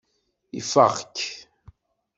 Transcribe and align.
Ifeɣ-k. 0.59 1.17